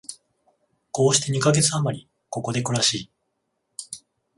[0.89, 3.11] こうして二カ月あまり、ここで暮らし、